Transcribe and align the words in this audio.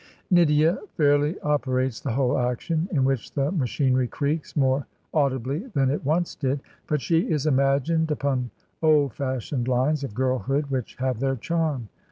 Nydia 0.31 0.79
fairly 0.97 1.39
operates 1.41 1.99
the 1.99 2.13
whole 2.13 2.35
action, 2.35 2.89
in 2.91 3.03
which 3.05 3.31
the 3.35 3.51
machinery 3.51 4.07
creaks 4.07 4.55
more 4.55 4.87
audibly 5.13 5.59
than 5.75 5.91
it 5.91 6.03
once 6.03 6.33
did; 6.33 6.61
but 6.87 7.01
she 7.01 7.29
is 7.29 7.45
imagined 7.45 8.09
upon 8.09 8.49
old 8.81 9.13
fashioned 9.13 9.67
lines 9.67 10.03
of 10.03 10.15
girlhood 10.15 10.71
which 10.71 10.95
have 10.95 11.19
their 11.19 11.35
charm. 11.35 11.87